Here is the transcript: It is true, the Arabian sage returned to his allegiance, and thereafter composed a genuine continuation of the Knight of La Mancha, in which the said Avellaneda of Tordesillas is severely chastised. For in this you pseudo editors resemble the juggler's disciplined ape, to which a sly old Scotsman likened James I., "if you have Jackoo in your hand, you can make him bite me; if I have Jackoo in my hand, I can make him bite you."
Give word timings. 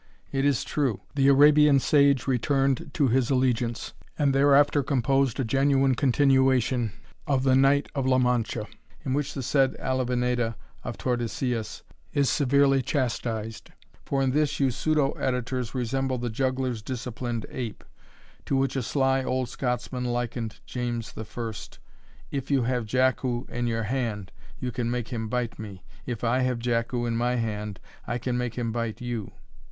It 0.31 0.45
is 0.45 0.63
true, 0.63 1.01
the 1.13 1.27
Arabian 1.27 1.79
sage 1.79 2.25
returned 2.25 2.89
to 2.95 3.07
his 3.09 3.29
allegiance, 3.29 3.93
and 4.17 4.33
thereafter 4.33 4.81
composed 4.81 5.39
a 5.39 5.43
genuine 5.43 5.93
continuation 5.93 6.93
of 7.27 7.43
the 7.43 7.55
Knight 7.55 7.87
of 7.93 8.07
La 8.07 8.17
Mancha, 8.17 8.65
in 9.05 9.13
which 9.13 9.35
the 9.35 9.43
said 9.43 9.75
Avellaneda 9.79 10.55
of 10.83 10.97
Tordesillas 10.97 11.83
is 12.15 12.31
severely 12.31 12.81
chastised. 12.81 13.69
For 14.03 14.23
in 14.23 14.31
this 14.31 14.59
you 14.59 14.71
pseudo 14.71 15.11
editors 15.11 15.75
resemble 15.75 16.17
the 16.17 16.31
juggler's 16.31 16.81
disciplined 16.81 17.45
ape, 17.51 17.83
to 18.47 18.55
which 18.55 18.75
a 18.75 18.81
sly 18.81 19.23
old 19.23 19.49
Scotsman 19.49 20.05
likened 20.05 20.61
James 20.65 21.13
I., 21.15 21.53
"if 22.31 22.49
you 22.49 22.63
have 22.63 22.87
Jackoo 22.87 23.47
in 23.51 23.67
your 23.67 23.83
hand, 23.83 24.31
you 24.57 24.71
can 24.71 24.89
make 24.89 25.09
him 25.09 25.29
bite 25.29 25.59
me; 25.59 25.83
if 26.07 26.23
I 26.23 26.39
have 26.39 26.57
Jackoo 26.57 27.05
in 27.07 27.15
my 27.15 27.35
hand, 27.35 27.79
I 28.07 28.17
can 28.17 28.35
make 28.35 28.55
him 28.55 28.71
bite 28.71 28.99
you." 28.99 29.33